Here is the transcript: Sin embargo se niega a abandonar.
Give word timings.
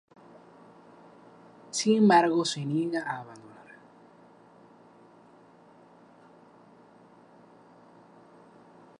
Sin 1.69 1.95
embargo 1.95 2.43
se 2.43 2.65
niega 2.65 3.01
a 3.03 3.19
abandonar. 3.19 3.67